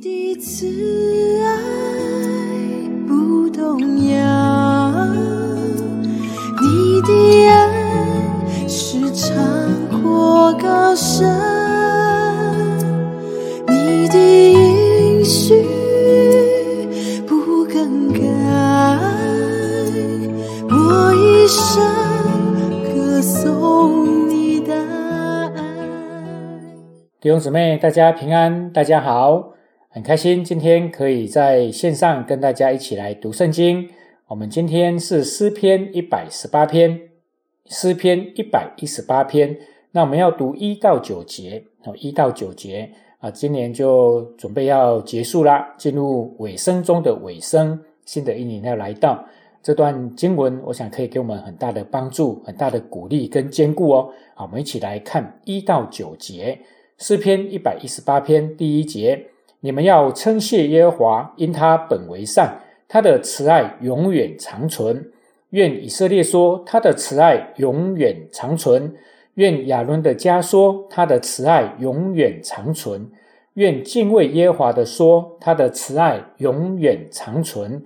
[0.00, 0.64] 你的慈
[1.42, 1.48] 爱
[3.08, 5.06] 不动摇，
[6.60, 9.34] 你的爱是长
[9.88, 11.26] 阔高深，
[13.66, 14.16] 你的
[14.52, 15.66] 应许
[17.26, 18.20] 不更改，
[20.70, 21.82] 我一生
[22.84, 25.52] 歌颂你的爱。
[27.20, 29.54] 弟兄姊妹，大家平安，大家好，
[29.98, 33.90] 很开心今天可以在线上跟大家一起来读圣经。
[34.28, 37.00] 我们今天是诗篇一百十八篇，
[37.66, 39.58] 诗篇一百一十八篇。
[39.90, 49.26] 那我们要读一到九节，哦，一到九节啊，今年就准备要结束啦，进入尾声中的尾声，新的一年要来到。
[49.64, 54.10] 这段经文，我想可以给我们很大的帮助、很大的鼓励跟坚固哦。
[54.36, 56.60] 好，我们一起来看一到九节。
[56.98, 59.26] 诗篇一百一十八篇第一节：
[59.60, 65.10] 你们要称谢耶和华，因他本为善，他的慈爱永远长存。
[65.50, 68.92] 愿以色列说，他的慈爱永远长存；
[69.34, 73.10] 愿亚伦的家说，他的慈爱永远长存；
[73.54, 77.82] 愿敬畏耶和华的说，他的慈爱永远长存。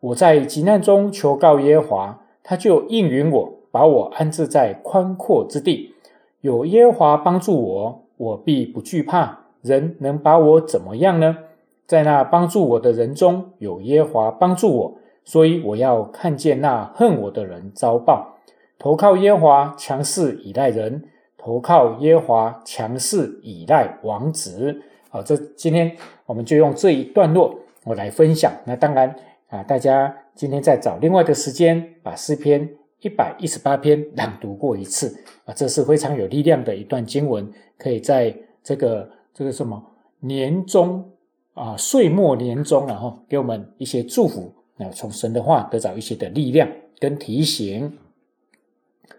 [0.00, 5.94] 我在急难中求告耶和华，他就应允我，把我安置在宽阔之地。
[6.40, 9.41] 有耶和华帮助我，我必不惧怕。
[9.62, 11.38] 人能把我怎么样呢？
[11.86, 18.38] 在那帮助我的人中有耶华帮助我，所以我要看见那恨我的人遭报。
[18.78, 21.00] 投靠耶华，强势倚赖人；
[21.38, 24.82] 投靠耶华，强势倚赖王子。
[25.08, 25.96] 好，这今天
[26.26, 28.52] 我们就用这一段落我来分享。
[28.64, 29.14] 那当然
[29.48, 32.68] 啊，大家今天再找另外的时间把诗篇。
[33.04, 35.12] 一百一十八篇朗读过一次
[35.44, 39.82] 啊，这是非常有力量的一段经文，可以在这个这个什么
[40.20, 41.10] 年终
[41.54, 47.98] 啊岁末年终，然后给我们一些祝福，那从神的话得到一些的力量跟提醒。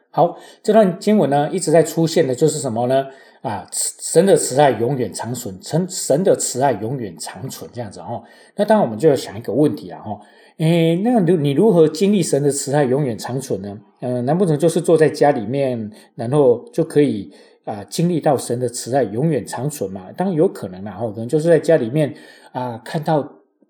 [0.09, 3.07] 好，这段经文呢一直在出现的就是什么呢？
[3.41, 8.23] 啊，神的慈爱永远长存，神神的慈爱永远长存这样子哦。
[8.55, 10.17] 那当然我们就要想一个问题了哈。
[10.57, 13.77] 诶，那如你如何经历神的慈爱永远长存呢？
[13.99, 17.33] 嗯，难不成就是坐在家里面，然后就可以
[17.65, 20.11] 啊经历到神的慈爱永远长存嘛？
[20.15, 22.13] 当然有可能啦，哈，可能就是在家里面
[22.51, 23.19] 啊看到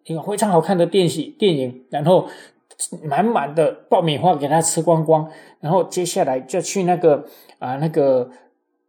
[0.05, 2.27] 一个非常好看的电戏电影，然后
[3.03, 7.25] 满满的爆米花给他吃光光，然后接下来就去那个
[7.59, 8.29] 啊那个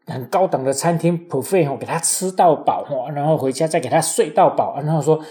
[0.07, 5.23] 很高档的餐厅 buffet，给他吃到饱，然后回家再给他睡到饱，然后说。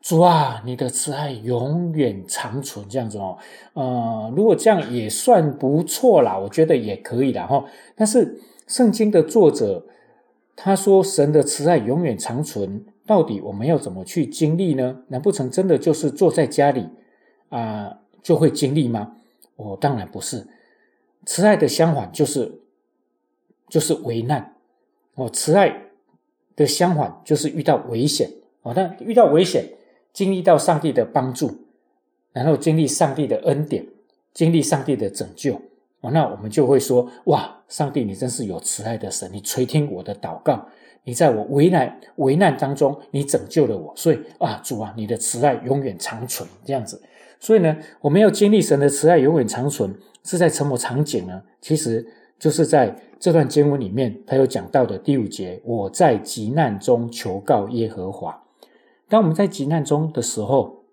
[0.00, 3.36] 主啊，你的慈爱永远长存，这样子哦，
[3.72, 7.64] 呃，如果这样也算不错啦，我觉得也可以啦哈。
[7.96, 9.84] 但是圣经的作者
[10.54, 15.02] 他说神的慈爱永远长存，到底我们要怎么去经历呢？
[15.08, 16.86] 难不成真的就是坐在家里
[17.48, 19.16] 啊就会经历吗？
[19.56, 20.46] 哦，当然不是，
[21.26, 22.60] 慈爱的相反就是
[23.68, 24.54] 就是危难
[25.16, 25.86] 哦，慈爱
[26.54, 28.30] 的相反就是遇到危险
[28.62, 29.74] 哦，那遇到危险。
[30.10, 31.66] 经历到上帝的帮助，
[32.32, 33.86] 然后经历上帝的恩典，
[34.32, 35.54] 经历上帝的拯救，
[36.00, 40.66] 哦，那我们就会说：哇，上帝，你真是有慈爱的神，你垂听我的祷告，
[41.04, 46.48] 你在我危难危难当中，你拯救了我，所以啊，主啊，你的慈爱永远长存。
[46.64, 47.00] 这样子，
[47.38, 51.42] 所以呢，我们要经历神的慈爱永远长存，是在什么场景呢？
[51.60, 52.06] 其实
[52.38, 58.44] 就是在这段经文里面，他有讲到的第五节：我在急难中求告耶和华。
[59.08, 60.84] 当我们在急难中的时候，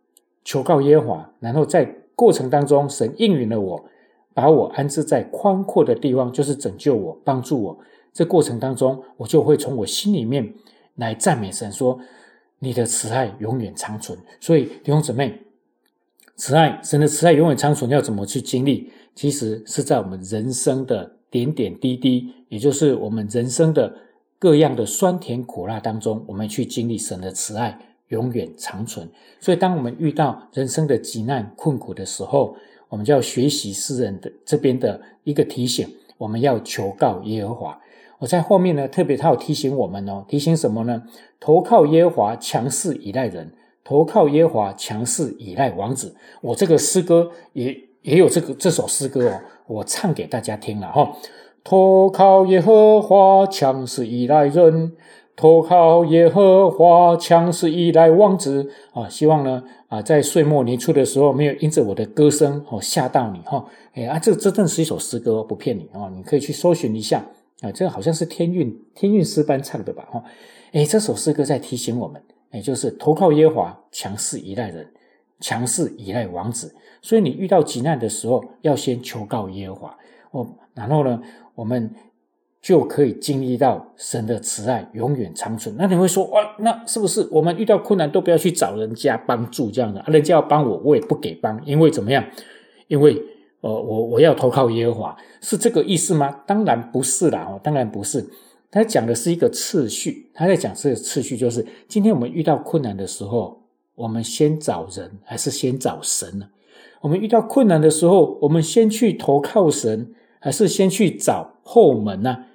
[0.44, 3.86] 求告耶和华，然后在过程当中，神应允了我，
[4.36, 7.80] 把我安置在宽阔的地方，就是拯救我、帮助我。
[8.14, 10.54] 这过程当中，我就会从我心里面
[10.96, 12.00] 来赞美神，说
[12.60, 15.42] ：“你的慈爱永远长存。”所以弟兄姊妹，
[16.36, 18.92] 慈爱神的慈爱永远长存，要怎么去经历？
[19.16, 23.96] 其实是在我们人生的点点滴滴，也就是我们人生的
[24.38, 27.80] 各样的酸甜苦辣当中，我们去经历神的慈爱。
[28.10, 29.10] 永远长存。
[29.40, 32.56] 所以，当我们遇到人生的急难困苦的时候，
[32.90, 35.88] 我们就要学习诗人的这边的一个提醒：
[36.18, 37.80] 我们要求告耶和华。
[38.20, 41.04] 我在后面呢，特别他有提醒我们哦，提醒什么呢？
[41.40, 43.48] 投靠耶和华，强势依赖人；
[43.84, 46.16] 投靠耶和华，强势依赖王子。
[46.42, 51.18] 我这个诗歌也也有这个这首诗歌哦，我唱给大家听了哈。
[51.64, 54.94] 投靠耶和华，强势依赖人。
[55.36, 59.10] 投靠耶和华，强势依赖王子啊！
[59.10, 63.66] 希望呢啊，在岁末年初的时候，没有因着我的歌声哦吓到你哈！
[63.94, 67.26] 哎啊，这这正是一首诗歌，不骗你哦，你可以去搜寻一下
[67.62, 70.24] 啊，这个好像是天韵天韵诗班唱的吧哈！
[70.72, 72.22] 哎，这首诗歌在提醒我们，
[72.52, 74.88] 也就是投靠耶和华，强势依赖人，
[75.42, 76.74] 强势依赖王子。
[77.02, 79.98] 所以你遇到急难的时候，要先求告耶和华。
[80.32, 81.22] 哦，然后呢，
[81.54, 81.94] 我们
[82.66, 85.76] 就可以经历到神的慈爱永远长存。
[85.78, 90.04] 那你会说，哇，那是不是我们遇到困难都不要去找人家帮助这样的？
[90.08, 92.26] 人家要帮我，我也不给帮，因为怎么样？
[92.88, 93.22] 因为
[93.62, 96.42] 呃，我我要投靠耶和华，是这个意思吗？
[96.48, 98.28] 当然不是啦，哦，当然不是。
[98.72, 103.62] 他讲的是一个次序，他在讲这个次序，就是今天我们遇到困难的时候，
[103.94, 106.48] 我们先找人还是先找神呢？
[107.02, 112.46] 我们遇到困难的时候，我们先去投靠神，还是先去找后门呢？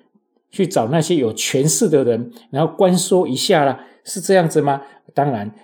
[0.51, 4.83] 去找那些有权势的人，然后关说一下啦，是这样子吗？
[5.15, 5.55] 当然，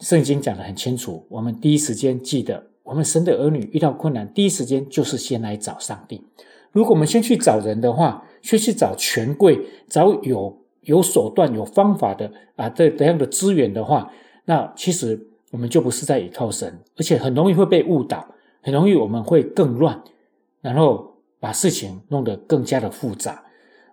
[0.00, 2.66] 圣经讲的很清楚，我们第一时间记得。
[2.84, 6.22] 我们神的儿女遇到困难，第一时间就是先来找上帝。
[6.70, 9.58] 如果我们先去找人的话，先去找权贵，
[9.88, 14.12] 找有有手段、有方法的啊，这这样的资源的话，
[14.44, 18.28] 那其实我们就不是在依靠神，而且很容易会被误导，
[18.60, 20.02] 很容易我们会更乱，
[20.60, 23.43] 然后把事情弄得更加的复杂。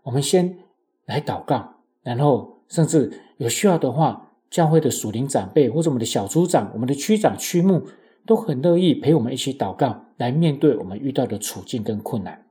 [0.03, 0.57] 我们先
[1.05, 7.81] 来祷告，然后甚至有需要的话，教会的属灵长辈或者我们的小组长、我们的区长、区牧。
[8.23, 12.45] 都很乐意陪我们一起祷告，来面对我们遇到的处境跟困难。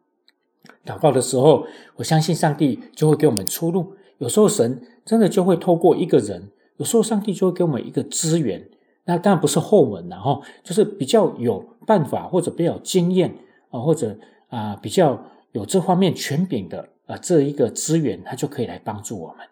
[0.84, 1.64] 祷告的时候，
[1.94, 3.94] 我相信上帝就会给我们出路。
[4.18, 8.68] 有时候神真的就会透过一个人，有时候上帝就会给我们一个资源。
[9.04, 13.32] 那当然不是后门了哈，就是比较有办法或者比较经验
[13.70, 14.18] 啊，或者
[14.48, 19.46] 啊比较有这方面权柄的啊这一个资源，他就可以来帮助我们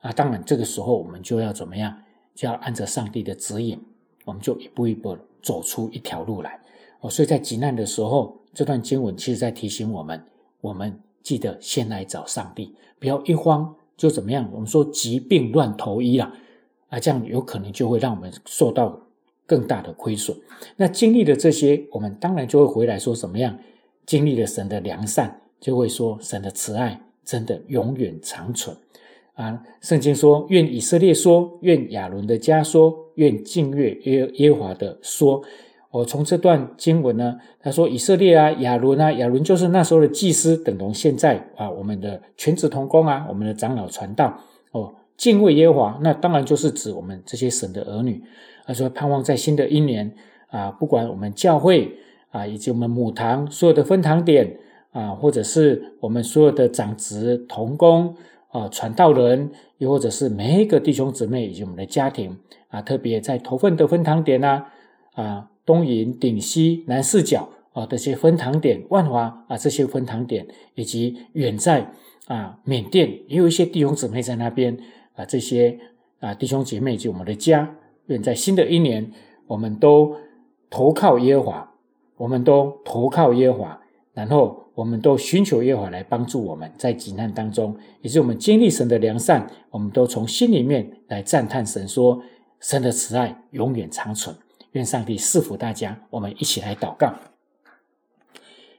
[0.00, 0.12] 啊。
[0.12, 2.02] 当然这个时候我们就要怎么样？
[2.34, 3.80] 就要按照上帝的指引，
[4.24, 5.16] 我们就一步一步。
[5.40, 6.60] 走出一条路来
[7.00, 10.20] 哦，所以在极难的时候，这段经文其实在提醒我们：
[10.60, 14.50] 我们记得先来找上帝，不要一慌就怎么样。
[14.52, 16.34] 我们说疾病乱投医啊，
[16.88, 19.00] 啊，这样有可能就会让我们受到
[19.46, 20.36] 更大的亏损。
[20.76, 23.56] 那经历了这些，我们当然就会回来说怎么样？
[24.04, 28.76] 经历了神的良善，就会说神的慈爱真的永远长存。
[29.34, 35.42] 啊，圣经说：愿以色列说，愿亚伦的家说，愿敬畏耶耶华的说。
[35.90, 44.38] 我从这段经文呢，他说以色列啊，亚伦啊，亚伦就是那时候的祭司，等同现在啊我们的全职同工啊，我们的长老传道
[44.72, 48.22] 哦，敬畏耶和华，那当然就是指我们这些神的儿女。
[48.66, 50.12] 他说盼望在新的一年
[50.48, 51.96] 啊，不管我们教会
[52.30, 54.58] 啊，以及我们母堂所有的分堂点
[54.92, 58.14] 啊，或者是我们所有的长子同工。
[58.50, 62.38] 啊，传道人，又或者是每一个弟兄姊妹以及我们的家庭
[62.68, 64.64] 啊，特别在头份的分堂点呐，
[65.12, 71.92] 啊，东营、顶西、南四角啊这些分堂点，万华啊这些分堂点，以及远在
[72.26, 74.78] 啊缅甸也有一些弟兄姊妹在那边
[75.14, 75.78] 啊，这些
[76.18, 77.76] 啊弟兄姐妹以及我们的家，
[78.06, 79.12] 愿在新的一年，
[79.46, 80.16] 我们都
[80.70, 81.74] 投靠耶和华，
[82.16, 83.80] 我们都投靠耶和华，
[84.18, 84.64] 然后。
[84.78, 92.22] 我们都寻求耶和华来帮助我们，在急难当中，也是我们经历神的良善，我们都从心里面来赞叹神，说
[92.60, 94.36] 神的慈爱永远长存。
[94.70, 97.12] 愿上帝赐福大家，我们一起来祷告。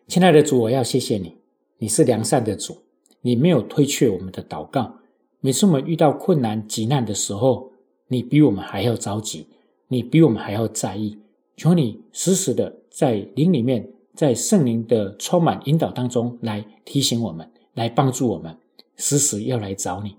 [0.08, 1.36] 亲爱的主，我要谢谢你，
[1.80, 2.78] 你是良善的主，
[3.20, 5.00] 你没有推却我们的祷告。
[5.42, 7.74] 每次我们遇到困难、急难的时候，
[8.08, 9.48] 你比我们还要着急，
[9.90, 11.20] 你比我们还要在意。
[11.58, 13.90] 求你时时的在灵里面。
[14.20, 18.58] 在圣灵的充满引导当中，来提醒我们，来帮助我们，
[18.98, 20.18] 时时要来找你，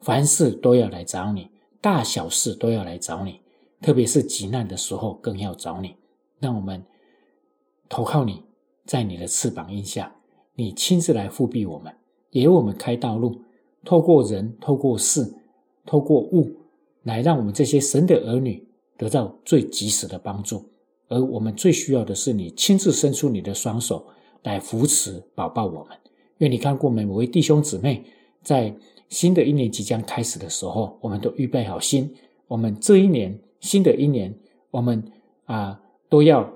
[0.00, 1.48] 凡事都要来找你，
[1.80, 3.40] 大小事都要来找你，
[3.80, 5.94] 特别是急难的时候更要找你。
[6.38, 6.84] 让我们
[7.88, 8.42] 投靠你，
[8.84, 10.14] 在你的翅膀荫下，
[10.54, 11.90] 你亲自来复庇我们，
[12.32, 13.40] 也为我们开道路，
[13.82, 15.26] 透过人，透过事，
[15.86, 16.54] 透过物，
[17.02, 20.68] 来让我们这些神的儿女得到最及时的帮助。
[21.08, 24.06] 而我们最需要的是你亲自伸出你的双手
[24.42, 25.96] 来扶持、保抱我们。
[26.38, 28.04] 愿你看过每位弟兄姊妹，
[28.42, 28.74] 在
[29.08, 32.14] 新的一年即将开始的时候，我们都预备好心。
[32.46, 34.34] 我们这一年，新的一年，
[34.70, 35.02] 我们
[35.46, 36.48] 啊，都要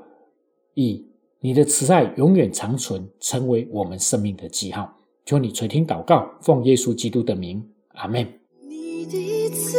[0.74, 1.04] 以
[1.40, 4.96] 你的慈爱永远长存，成为我们生命的记号。
[5.24, 8.26] 求你垂听祷告，奉耶稣基督的名，阿门。
[8.68, 9.78] 你的慈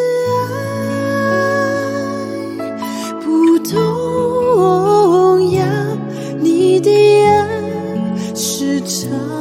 [8.86, 9.33] 是